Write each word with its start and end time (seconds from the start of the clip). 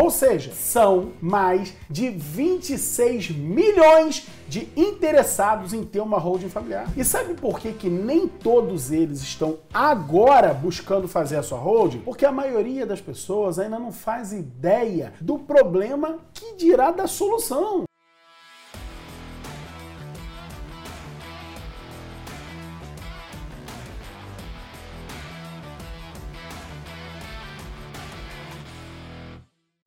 Ou 0.00 0.10
seja, 0.10 0.52
são 0.52 1.12
mais 1.20 1.74
de 1.88 2.08
26 2.08 3.30
milhões 3.32 4.26
de 4.48 4.66
interessados 4.74 5.74
em 5.74 5.84
ter 5.84 6.00
uma 6.00 6.18
holding 6.18 6.48
familiar. 6.48 6.88
E 6.96 7.04
sabe 7.04 7.34
por 7.34 7.60
que, 7.60 7.72
que 7.72 7.90
nem 7.90 8.26
todos 8.26 8.90
eles 8.90 9.20
estão 9.20 9.58
agora 9.72 10.54
buscando 10.54 11.06
fazer 11.06 11.36
a 11.36 11.42
sua 11.42 11.58
holding? 11.58 12.00
Porque 12.00 12.24
a 12.24 12.32
maioria 12.32 12.86
das 12.86 13.00
pessoas 13.00 13.58
ainda 13.58 13.78
não 13.78 13.92
faz 13.92 14.32
ideia 14.32 15.12
do 15.20 15.38
problema 15.38 16.18
que 16.32 16.56
dirá 16.56 16.90
da 16.90 17.06
solução. 17.06 17.84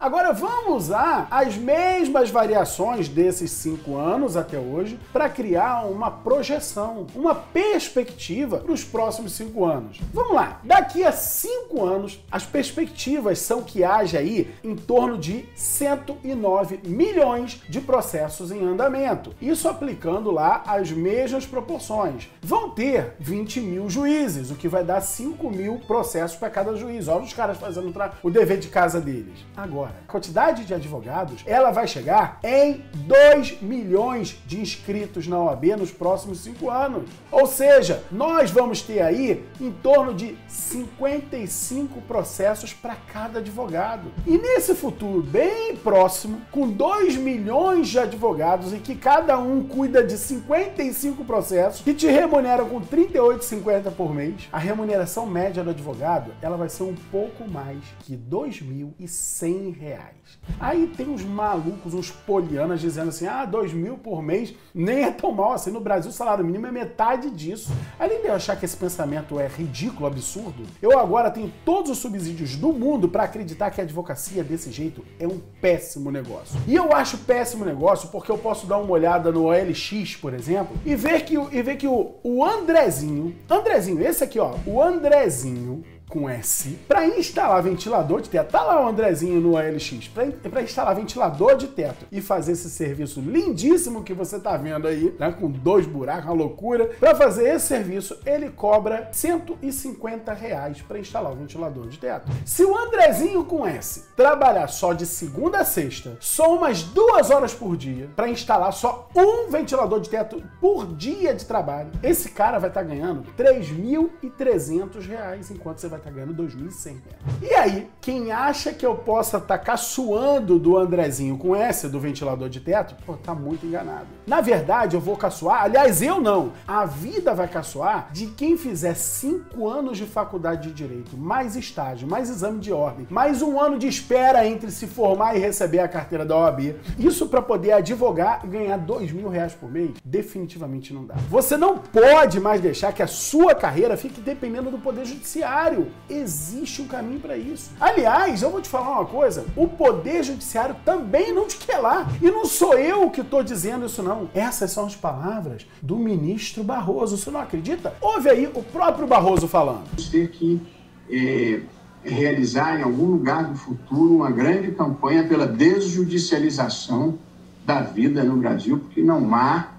Agora 0.04 0.34
vamos 0.34 0.88
usar 0.88 1.30
as 1.32 1.56
mesmas 1.56 2.30
variações 2.30 3.07
desses 3.07 3.52
cinco 3.52 3.96
anos 3.96 4.36
até 4.36 4.60
hoje 4.60 5.00
para 5.14 5.30
criar 5.30 5.86
uma 5.86 6.11
projeção, 6.11 7.07
uma 7.16 7.34
perspectiva 7.34 8.58
para 8.58 8.74
os 8.74 8.84
próximos 8.84 9.32
cinco 9.32 9.64
anos. 9.64 10.02
Vamos 10.14 10.34
lá, 10.34 10.60
daqui 10.61 11.06
a 11.06 11.14
cinco 11.14 11.86
anos 11.86 12.21
as 12.30 12.46
perspectivas 12.46 13.39
são 13.39 13.64
que 13.64 13.82
haja 13.82 14.20
aí 14.20 14.54
em 14.61 14.75
torno 14.75 15.18
de 15.18 15.46
109 15.56 16.82
milhões 16.83 17.61
de 17.70 17.80
processos 17.80 18.52
em 18.52 18.61
andamento. 18.61 19.33
Isso 19.42 19.70
aplicando 19.70 20.32
lá 20.32 20.64
as 20.68 20.92
mesmas 20.92 21.46
proporções. 21.46 22.30
Vão 22.42 22.72
ter 22.72 23.16
20 23.22 23.61
mil 23.61 23.89
juízes, 23.89 24.52
o 24.52 24.56
que 24.56 24.68
vai 24.68 24.83
dar 24.83 25.00
5 25.00 25.50
mil 25.50 25.80
processos 25.88 26.36
para 26.36 26.50
cada 26.50 26.75
juiz. 26.75 27.08
Olha 27.08 27.24
os 27.24 27.32
caras 27.32 27.58
fazendo 27.58 27.94
o 28.22 28.30
dever 28.30 28.60
de 28.60 28.68
casa 28.68 29.00
deles. 29.00 29.46
Agora 29.56 29.93
a 30.07 30.11
quantidade 30.11 30.65
de 30.65 30.74
advogados, 30.74 31.43
ela 31.46 31.71
vai 31.71 31.88
chegar 31.88 32.39
em 32.44 32.83
2 32.94 33.61
milhões 33.61 34.38
de 34.45 34.59
inscritos 34.59 35.27
na 35.27 35.39
OAB 35.39 35.66
nos 35.77 35.91
próximos 35.91 36.39
5 36.39 36.69
anos. 36.69 37.09
Ou 37.31 37.47
seja, 37.47 38.03
nós 38.11 38.52
vamos 38.52 38.81
ter 38.81 39.02
aí 39.02 39.45
em 39.59 39.71
torno 39.71 40.14
de 40.14 40.38
55 40.47 42.02
processos 42.02 42.73
para 42.73 42.95
cada 42.95 43.39
advogado. 43.39 44.11
E 44.25 44.38
nesse 44.38 44.75
futuro 44.75 45.21
bem 45.21 45.75
próximo, 45.77 46.41
com 46.52 46.69
2 46.69 47.16
milhões 47.17 47.88
de 47.88 47.99
advogados 47.99 48.73
e 48.73 48.77
que 48.77 48.95
cada 48.95 49.38
um 49.38 49.64
cuida 49.64 50.03
de 50.03 50.17
55 50.17 51.23
processos 51.25 51.81
que 51.81 51.94
te 51.94 52.08
remuneram 52.08 52.67
com 52.67 52.81
38,50 52.81 53.91
por 53.91 54.14
mês, 54.14 54.47
a 54.52 54.58
remuneração 54.58 55.25
média 55.25 55.64
do 55.64 55.71
advogado, 55.71 56.31
ela 56.41 56.58
vai 56.58 56.69
ser 56.69 56.83
um 56.83 56.95
pouco 57.11 57.49
mais 57.49 57.80
que 57.99 58.14
R$ 58.14 58.21
2.100 58.30 59.73
reais. 59.84 60.39
Aí 60.59 60.88
tem 60.88 61.08
uns 61.08 61.23
malucos, 61.23 61.94
uns 61.94 62.12
polianas 62.12 62.80
dizendo 62.80 63.09
assim: 63.09 63.28
ah, 63.28 63.45
dois 63.45 63.73
mil 63.73 63.98
por 63.98 64.22
mês 64.22 64.53
nem 64.73 65.03
é 65.03 65.12
tão 65.12 65.31
mal 65.31 65.53
assim. 65.53 65.72
No 65.72 65.80
Brasil, 65.80 66.09
o 66.09 66.14
salário 66.14 66.45
mínimo 66.45 66.67
é 66.67 66.72
metade 66.72 67.30
disso. 67.30 67.72
Além 68.00 68.22
de 68.22 68.28
eu 68.28 68.34
achar 68.34 68.56
que 68.56 68.66
esse 68.66 68.76
pensamento 68.76 69.39
é 69.39 69.48
ridículo, 69.48 70.08
absurdo, 70.08 70.64
eu 70.81 70.98
agora 70.98 71.30
tenho 71.30 71.52
todos 71.66 71.92
os 71.92 71.98
subsídios 71.98 72.56
do 72.56 72.72
mundo 72.73 73.08
para 73.08 73.23
acreditar 73.23 73.72
que 73.72 73.81
a 73.81 73.84
advocacia 73.84 74.44
desse 74.44 74.72
jeito 74.72 75.04
é 75.20 75.28
um 75.28 75.39
péssimo 75.61 76.11
negócio. 76.11 76.59
E 76.67 76.76
eu 76.76 76.94
acho 76.94 77.17
péssimo 77.20 77.66
negócio 77.66 78.09
porque 78.09 78.31
eu 78.31 78.38
posso 78.38 78.66
dar 78.66 78.78
uma 78.78 78.92
olhada 78.92 79.31
no 79.31 79.45
OLX, 79.45 80.16
por 80.16 80.34
exemplo, 80.34 80.76
e 80.86 80.95
ver 80.95 81.23
que, 81.26 81.36
e 81.36 81.61
ver 81.61 81.78
que 81.78 81.88
o, 81.88 82.16
o 82.23 82.44
Andrezinho, 82.44 83.36
Andrezinho, 83.50 84.02
esse 84.02 84.23
aqui, 84.23 84.39
ó, 84.39 84.56
o 84.66 84.81
Andrezinho, 84.81 85.84
com 86.14 86.30
S 86.30 86.78
para 86.88 87.08
instalar 87.08 87.64
ventilador 87.64 88.22
de 88.22 88.30
teto. 88.30 88.52
Tá 88.52 88.61
lá 88.61 88.86
o 88.86 88.88
Andrezinho 88.88 89.42
no 89.42 89.58
ALX 89.58 90.08
para 90.08 90.61
instalar 90.61 90.95
ventilador 90.95 91.58
de 91.58 91.67
teto 91.67 92.05
e 92.11 92.22
fazer 92.22 92.52
esse 92.52 92.70
serviço 92.70 93.20
lindíssimo 93.20 94.03
que 94.03 94.14
você 94.14 94.39
tá 94.39 94.55
vendo 94.55 94.88
aí, 94.88 95.16
né, 95.17 95.31
com 95.31 95.50
dois 95.50 95.88
buracos, 95.88 96.25
uma 96.25 96.36
loucura. 96.36 96.86
Para 97.00 97.16
fazer 97.16 97.55
esse 97.55 97.66
serviço, 97.66 98.20
ele 98.27 98.52
cobra 98.52 99.10
150 99.11 100.32
reais 100.33 100.83
para 100.83 100.99
instalar 100.99 101.32
o 101.32 101.36
ventilador 101.36 101.87
de 101.87 101.98
teto. 101.98 102.32
Se 102.45 102.64
o 102.64 102.77
Andrezinho 102.77 103.43
com 103.45 103.66
S 103.66 104.04
trabalhar 104.16 104.67
só 104.67 104.93
de 104.93 105.08
segunda 105.08 105.61
a 105.61 105.66
sexta, 105.66 106.16
só 106.20 106.55
umas 106.55 106.83
duas 106.83 107.32
horas 107.32 107.55
por 107.55 107.76
dia 107.76 108.08
para 108.16 108.30
instalar 108.30 108.71
só 108.71 109.10
um 109.16 109.49
ventilador 109.49 109.99
de 109.99 110.11
teto 110.11 110.43
por 110.61 110.86
dia 110.95 111.33
de 111.33 111.43
trabalho, 111.43 111.89
esse 112.04 112.30
cara 112.30 112.60
vai 112.60 112.70
estar 112.70 112.82
tá 112.82 112.87
ganhando 112.87 113.23
3.300 113.36 115.08
reais 115.08 115.49
enquanto 115.49 115.80
você 115.80 115.87
vai 115.87 116.02
tá 116.03 116.11
ganhando 116.11 116.33
2.100 116.36 116.97
E 117.41 117.53
aí, 117.53 117.89
quem 118.02 118.31
acha 118.31 118.73
que 118.73 118.86
eu 118.86 118.95
possa 118.95 119.37
estar 119.37 119.58
tá 119.58 119.64
caçoando 119.64 120.59
do 120.59 120.77
Andrezinho 120.77 121.37
com 121.37 121.55
essa 121.55 121.87
do 121.87 121.99
ventilador 121.99 122.49
de 122.49 122.59
teto, 122.59 122.95
pô, 123.05 123.14
tá 123.14 123.33
muito 123.33 123.65
enganado. 123.65 124.08
Na 124.27 124.42
verdade, 124.42 124.95
eu 124.95 125.02
vou 125.02 125.15
caçoar, 125.15 125.63
aliás, 125.63 126.02
eu 126.02 126.19
não. 126.19 126.52
A 126.67 126.86
vida 126.86 127.33
vai 127.33 127.47
caçoar 127.47 128.09
de 128.12 128.28
quem 128.28 128.58
fizer 128.58 128.96
5 128.96 129.68
anos 129.68 129.97
de 129.97 130.06
faculdade 130.06 130.68
de 130.68 130.74
Direito, 130.74 131.16
mais 131.16 131.56
estágio, 131.56 132.08
mais 132.08 132.30
exame 132.30 132.59
de 132.59 132.74
ordem, 132.74 133.08
mais 133.09 133.42
um 133.42 133.59
ano 133.59 133.78
de 133.80 133.88
espera 133.88 134.46
entre 134.46 134.72
se 134.72 134.88
formar 134.88 135.36
e 135.36 135.40
receber 135.40 135.80
a 135.80 135.88
carteira 135.88 136.25
da 136.25 136.36
OAB. 136.36 136.75
Isso 137.00 137.28
para 137.28 137.42
poder 137.42 137.74
advogar 137.74 138.42
e 138.44 138.47
ganhar 138.47 138.78
dois 138.78 139.12
mil 139.12 139.30
reais 139.30 139.53
por 139.53 139.72
mês, 139.72 139.92
definitivamente 140.03 140.94
não 140.94 141.06
dá. 141.06 141.16
Você 141.30 141.56
não 141.56 141.78
pode 141.78 142.40
mais 142.40 142.59
deixar 142.59 142.92
que 142.92 143.03
a 143.03 143.08
sua 143.08 143.56
carreira 143.56 143.96
fique 143.96 144.19
dependendo 144.19 144.72
do 144.72 144.80
Poder 144.80 145.06
Judiciário 145.06 145.93
existe 146.09 146.81
um 146.81 146.88
caminho 146.88 147.20
para 147.20 147.38
isso. 147.38 147.72
Aliás, 147.80 148.42
eu 148.42 148.52
vou 148.52 148.62
te 148.62 148.70
falar 148.70 148.92
uma 148.92 149.06
coisa: 149.06 149.46
o 149.56 149.68
Poder 149.68 150.24
Judiciário 150.24 150.76
também 150.86 151.34
não 151.34 151.48
te 151.48 151.58
quer 151.58 151.78
lá. 151.78 152.08
E 152.22 152.30
não 152.30 152.46
sou 152.46 152.78
eu 152.78 153.09
que 153.09 153.22
estou 153.22 153.44
dizendo 153.44 153.86
isso, 153.86 154.04
não. 154.04 154.30
Essas 154.34 154.72
são 154.72 154.86
as 154.86 154.96
palavras 154.96 155.66
do 155.81 155.98
ministro 155.98 156.64
Barroso. 156.64 157.18
Você 157.18 157.31
não 157.31 157.40
acredita? 157.40 157.94
Ouve 158.02 158.30
aí 158.30 158.50
o 158.54 158.64
próprio 158.64 159.08
Barroso 159.08 159.48
falando. 159.48 159.86
Ter 160.12 160.30
que 160.31 160.62
é, 161.09 161.62
realizar 162.04 162.80
em 162.80 162.84
algum 162.84 163.06
lugar 163.06 163.46
do 163.46 163.56
futuro 163.56 164.16
uma 164.16 164.31
grande 164.31 164.72
campanha 164.72 165.28
pela 165.28 165.48
desjudicialização 165.48 167.18
da 167.66 167.81
vida 167.81 168.24
no 168.24 168.38
Brasil, 168.38 168.78
porque 168.78 169.02
não 169.02 169.34
há 169.34 169.70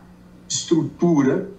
estrutura, 0.48 1.50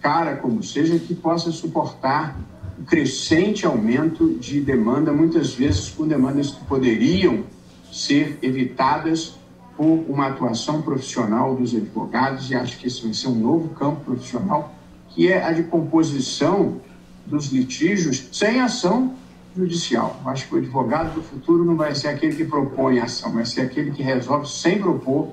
cara 0.00 0.36
como 0.36 0.62
seja, 0.62 0.98
que 0.98 1.14
possa 1.14 1.50
suportar 1.52 2.36
o 2.78 2.84
crescente 2.84 3.66
aumento 3.66 4.34
de 4.34 4.60
demanda, 4.60 5.12
muitas 5.12 5.52
vezes 5.52 5.88
com 5.90 6.06
demandas 6.06 6.52
que 6.52 6.64
poderiam 6.64 7.44
ser 7.92 8.38
evitadas 8.40 9.34
por 9.76 10.04
uma 10.08 10.28
atuação 10.28 10.82
profissional 10.82 11.54
dos 11.54 11.74
advogados, 11.74 12.50
e 12.50 12.54
acho 12.54 12.78
que 12.78 12.86
esse 12.86 13.02
vai 13.02 13.12
ser 13.12 13.28
um 13.28 13.34
novo 13.34 13.68
campo 13.70 14.04
profissional, 14.04 14.74
que 15.08 15.30
é 15.30 15.44
a 15.44 15.52
de 15.52 15.64
composição 15.64 16.80
dos 17.26 17.52
litígios 17.52 18.28
sem 18.32 18.60
ação 18.60 19.14
judicial. 19.56 20.20
Acho 20.24 20.48
que 20.48 20.54
o 20.54 20.58
advogado 20.58 21.14
do 21.14 21.22
futuro 21.22 21.64
não 21.64 21.76
vai 21.76 21.94
ser 21.94 22.08
aquele 22.08 22.34
que 22.34 22.44
propõe 22.44 23.00
ação, 23.00 23.32
vai 23.32 23.44
ser 23.44 23.62
aquele 23.62 23.90
que 23.90 24.02
resolve 24.02 24.48
sem 24.48 24.78
propor 24.78 25.32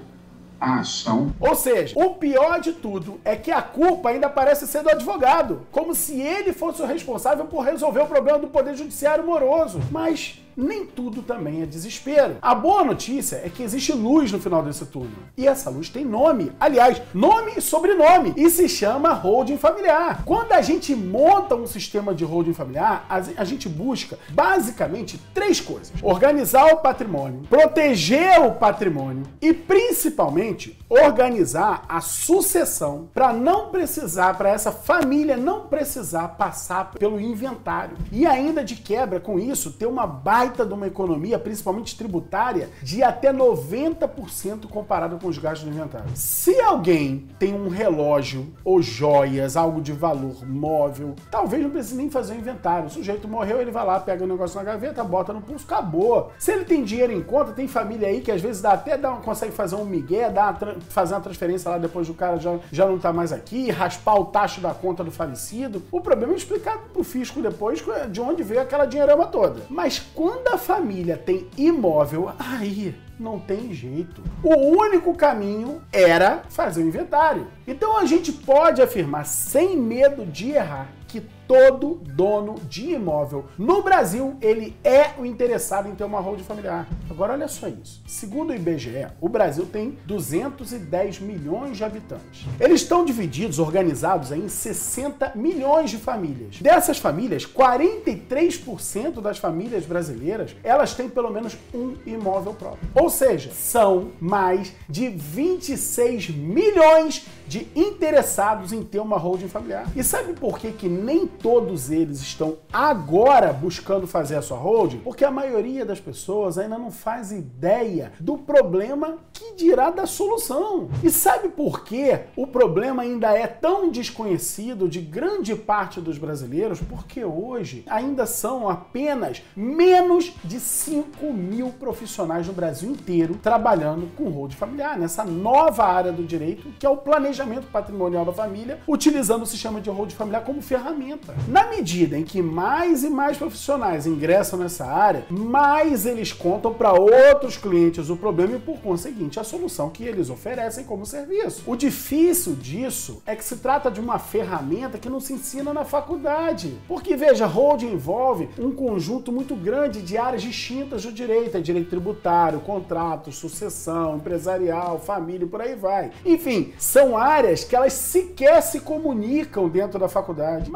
a 0.60 0.80
ação. 0.80 1.34
Ou 1.40 1.56
seja, 1.56 1.98
o 1.98 2.16
pior 2.16 2.60
de 2.60 2.74
tudo 2.74 3.20
é 3.24 3.36
que 3.36 3.52
a 3.52 3.62
culpa 3.62 4.10
ainda 4.10 4.30
parece 4.30 4.68
ser 4.68 4.84
do 4.84 4.90
advogado, 4.90 5.68
como 5.72 5.94
se 5.94 6.20
ele 6.20 6.54
fosse 6.54 6.82
o 6.82 6.86
responsável 6.86 7.46
por 7.46 7.62
resolver 7.62 8.02
o 8.02 8.08
problema 8.08 8.40
do 8.40 8.48
poder 8.48 8.76
judiciário 8.76 9.26
moroso. 9.26 9.80
Mas 9.92 10.42
nem 10.56 10.86
tudo 10.86 11.22
também 11.22 11.62
é 11.62 11.66
desespero. 11.66 12.38
A 12.42 12.56
boa 12.56 12.84
notícia 12.84 13.42
é 13.44 13.50
que 13.50 13.64
existe 13.64 13.92
luz 13.92 14.32
no 14.32 14.40
final 14.40 14.64
desse 14.64 14.86
túnel. 14.86 15.12
E 15.38 15.48
essa 15.48 15.70
luz 15.70 15.90
tem 15.90 16.06
nome. 16.06 16.52
Aliás, 16.60 17.02
nome 17.14 17.54
e 17.58 17.62
sobrenome. 17.62 18.34
E 18.38 18.50
se 18.50 18.70
chama 18.70 19.14
holding 19.14 19.58
familiar. 19.58 20.24
Quando 20.24 20.54
a 20.54 20.62
gente 20.62 20.96
monta 20.96 21.56
um 21.56 21.68
sistema 21.68 22.14
de 22.14 22.24
holding 22.24 22.54
familiar, 22.54 23.06
a 23.10 23.44
gente 23.44 23.68
busca 23.68 24.18
basicamente 24.30 25.20
três 25.34 25.60
coisas: 25.60 25.92
organizar 26.02 26.66
o 26.74 26.78
patrimônio, 26.78 27.42
proteger 27.50 28.40
o 28.42 28.54
patrimônio 28.54 29.24
e 29.42 29.54
principalmente 29.54 30.78
organizar 30.88 31.84
a 31.90 32.00
sucessão 32.00 33.10
para 33.14 33.34
não 33.34 33.70
precisar, 33.70 34.38
para 34.38 34.50
essa 34.50 34.72
família 34.72 35.36
não 35.36 35.68
precisar 35.68 36.30
passar 36.30 36.92
pelo 36.92 37.20
inventário. 37.20 37.98
E 38.12 38.26
ainda 38.26 38.64
de 38.64 38.76
quebra 38.76 39.20
com 39.20 39.40
isso, 39.40 39.74
ter 39.74 39.88
uma 39.88 40.06
base 40.06 40.45
baita 40.46 40.66
de 40.66 40.74
uma 40.74 40.88
economia, 40.88 41.40
principalmente 41.40 41.98
tributária, 41.98 42.70
de 42.84 43.02
até 43.02 43.34
90% 43.34 44.68
comparado 44.70 45.18
com 45.18 45.28
os 45.28 45.38
gastos 45.38 45.68
do 45.68 45.74
inventário. 45.74 46.08
Se 46.14 46.60
alguém 46.62 47.28
tem 47.40 47.54
um 47.54 47.68
relógio 47.68 48.54
ou 48.64 48.82
joias, 48.82 49.58
algo 49.58 49.82
de 49.82 49.92
valor 49.92 50.46
móvel, 50.46 51.16
talvez 51.32 51.64
não 51.64 51.70
precise 51.72 51.96
nem 51.96 52.10
fazer 52.10 52.34
o 52.34 52.38
inventário. 52.38 52.88
O 52.88 52.90
sujeito 52.90 53.28
morreu, 53.28 53.60
ele 53.60 53.72
vai 53.72 53.86
lá, 53.86 54.00
pega 54.00 54.24
o 54.24 54.28
negócio 54.28 54.58
na 54.58 54.64
gaveta, 54.64 55.04
bota 55.04 55.34
no 55.34 55.42
pulso, 55.42 55.66
acabou. 55.66 56.32
Se 56.38 56.52
ele 56.52 56.66
tem 56.66 56.84
dinheiro 56.84 57.12
em 57.12 57.22
conta, 57.22 57.52
tem 57.52 57.68
família 57.68 58.08
aí 58.08 58.22
que 58.22 58.32
às 58.32 58.42
vezes 58.42 58.62
dá 58.62 58.74
até 58.74 58.98
dá, 58.98 59.12
consegue 59.12 59.52
fazer 59.52 59.76
um 59.76 59.86
migué, 59.86 60.30
dá 60.30 60.50
uma, 60.50 60.76
fazer 60.90 61.16
uma 61.16 61.22
transferência 61.22 61.72
lá 61.72 61.78
depois 61.78 62.08
do 62.08 62.14
cara 62.14 62.38
já, 62.38 62.58
já 62.72 62.86
não 62.86 63.00
tá 63.00 63.12
mais 63.12 63.32
aqui, 63.32 63.72
raspar 63.72 64.16
o 64.16 64.26
taxa 64.26 64.62
da 64.62 64.74
conta 64.74 65.04
do 65.04 65.12
falecido. 65.12 65.82
O 65.92 66.02
problema 66.02 66.34
é 66.34 66.36
explicar 66.36 66.78
pro 66.94 67.04
fisco 67.04 67.42
depois 67.42 67.84
de 68.12 68.22
onde 68.22 68.44
veio 68.44 68.62
aquela 68.62 68.86
dinheirama 68.86 69.26
toda. 69.28 69.62
Mas 69.70 70.00
quando 70.14 70.35
quando 70.36 70.54
a 70.54 70.58
família 70.58 71.16
tem 71.16 71.48
imóvel, 71.58 72.30
aí 72.38 72.94
não 73.18 73.40
tem 73.40 73.74
jeito. 73.74 74.22
O 74.44 74.54
único 74.78 75.16
caminho 75.16 75.82
era 75.94 76.44
fazer 76.50 76.84
o 76.84 76.88
inventário. 76.88 77.48
Então 77.66 77.98
a 77.98 78.06
gente 78.06 78.34
pode 78.34 78.82
afirmar 78.82 79.26
sem 79.26 79.78
medo 79.78 80.26
de 80.26 80.52
errar 80.52 80.90
que 81.08 81.22
todo 81.48 82.02
dono 82.04 82.56
de 82.68 82.92
imóvel 82.92 83.46
no 83.58 83.82
Brasil, 83.82 84.36
ele 84.42 84.76
é 84.84 85.12
o 85.18 85.26
interessado 85.26 85.88
em 85.88 85.96
ter 85.96 86.04
uma 86.04 86.20
holding 86.20 86.44
familiar. 86.44 86.86
Agora 87.16 87.32
olha 87.32 87.48
só 87.48 87.70
isso. 87.70 88.02
Segundo 88.06 88.50
o 88.50 88.54
IBGE, 88.54 89.08
o 89.22 89.30
Brasil 89.30 89.66
tem 89.66 89.98
210 90.06 91.22
milhões 91.22 91.78
de 91.78 91.84
habitantes. 91.86 92.46
Eles 92.60 92.82
estão 92.82 93.06
divididos, 93.06 93.58
organizados 93.58 94.34
em 94.34 94.50
60 94.50 95.32
milhões 95.34 95.90
de 95.90 95.98
famílias. 95.98 96.60
Dessas 96.60 96.98
famílias, 96.98 97.46
43% 97.46 99.22
das 99.22 99.38
famílias 99.38 99.86
brasileiras, 99.86 100.58
elas 100.62 100.94
têm 100.94 101.08
pelo 101.08 101.30
menos 101.30 101.58
um 101.74 101.96
imóvel 102.06 102.54
próprio. 102.54 102.90
Ou 102.94 103.10
seja, 103.10 103.50
são 103.54 104.12
mais 104.20 104.74
de 104.90 105.08
26 105.08 106.32
milhões 106.32 107.26
de 107.45 107.45
interessados 107.76 108.74
em 108.74 108.84
ter 108.84 109.00
uma 109.00 109.18
holding 109.18 109.48
familiar. 109.48 109.86
E 109.96 110.04
sabe 110.04 110.34
por 110.34 110.58
que 110.58 110.72
que 110.72 110.88
nem 110.88 111.28
todos 111.28 111.92
eles 111.92 112.22
estão 112.22 112.58
agora 112.72 113.54
buscando 113.54 114.08
fazer 114.08 114.36
a 114.36 114.42
sua 114.42 114.58
holding, 114.58 115.00
porque 115.00 115.24
a 115.24 115.32
maioria 115.32 115.86
das 115.86 116.00
pessoas 116.00 116.58
ainda 116.58 116.78
não 116.78 116.92
faz 116.92 117.32
ideia 117.32 118.12
do 118.20 118.38
problema 118.38 119.18
que 119.32 119.56
dirá 119.56 119.90
da 119.90 120.06
solução. 120.06 120.90
E 121.04 121.10
sabe 121.10 121.50
por 121.50 121.84
que 121.84 122.20
o 122.36 122.48
problema 122.48 123.04
ainda 123.04 123.32
é 123.32 123.48
tão 123.48 123.90
desconhecido 123.90 124.88
de 124.88 125.02
grande 125.02 125.56
parte 125.56 126.02
dos 126.02 126.18
brasileiros? 126.18 126.80
Porque 126.82 127.24
hoje 127.24 127.84
ainda 127.88 128.26
são 128.26 128.70
apenas 128.70 129.42
menos 129.56 130.34
de 130.44 130.60
5 130.60 131.32
mil 131.34 131.70
profissionais 131.70 132.48
no 132.48 132.54
Brasil 132.54 132.90
inteiro 132.90 133.40
trabalhando 133.42 134.10
com 134.16 134.30
holding 134.30 134.56
familiar, 134.56 134.98
nessa 134.98 135.24
nova 135.24 135.86
área 135.86 136.12
do 136.12 136.24
direito 136.24 136.70
que 136.80 136.86
é 136.86 136.90
o 136.90 136.98
planejamento 136.98 137.35
patrimonial 137.72 138.26
da 138.26 138.34
família, 138.34 138.80
utilizando 138.88 139.44
o 139.44 139.46
sistema 139.46 139.82
de 139.82 139.90
holding 139.90 140.16
familiar 140.16 140.44
como 140.44 140.62
ferramenta. 140.62 141.36
Na 141.48 141.68
medida 141.68 142.18
em 142.18 142.24
que 142.24 142.42
mais 142.42 143.04
e 143.04 143.10
mais 143.10 143.38
profissionais 143.38 144.06
ingressam 144.06 144.60
nessa 144.60 144.86
área, 144.86 145.26
mais 145.30 146.06
eles 146.06 146.32
contam 146.32 146.74
para 146.74 146.94
outros 146.94 147.58
clientes 147.58 148.10
o 148.10 148.16
problema 148.16 148.56
e, 148.56 148.60
por 148.60 148.80
conseguinte, 148.80 149.40
a 149.40 149.44
solução 149.44 149.90
que 149.90 150.04
eles 150.04 150.30
oferecem 150.30 150.84
como 150.86 151.06
serviço. 151.06 151.64
O 151.66 151.76
difícil 151.76 152.56
disso 152.56 153.22
é 153.26 153.36
que 153.36 153.44
se 153.44 153.58
trata 153.58 153.90
de 153.92 154.00
uma 154.00 154.20
ferramenta 154.20 154.98
que 154.98 155.10
não 155.10 155.20
se 155.20 155.34
ensina 155.34 155.74
na 155.74 155.84
faculdade. 155.84 156.78
Porque, 156.88 157.16
veja, 157.16 157.46
holding 157.46 157.94
envolve 157.94 158.50
um 158.60 158.72
conjunto 158.72 159.32
muito 159.32 159.56
grande 159.56 160.02
de 160.02 160.18
áreas 160.18 160.42
distintas 160.42 161.04
do 161.04 161.12
direito: 161.12 161.58
é 161.58 161.60
direito 161.60 161.90
tributário, 161.90 162.60
contrato, 162.60 163.32
sucessão, 163.32 164.18
empresarial, 164.18 165.00
família 165.00 165.46
e 165.46 165.50
por 165.50 165.62
aí 165.62 165.76
vai. 165.76 166.12
Enfim, 166.26 166.74
são 166.78 167.18
áreas 167.18 167.25
que 167.64 167.76
elas 167.76 167.94
sequer 167.94 168.62
se 168.62 168.80
comunicam 168.80 169.68
dentro 169.68 170.00
da 170.00 170.08
faculdade. 170.08 170.72